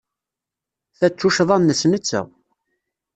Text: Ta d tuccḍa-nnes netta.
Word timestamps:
Ta 0.97 1.07
d 1.11 1.13
tuccḍa-nnes 1.17 1.81
netta. 1.91 2.21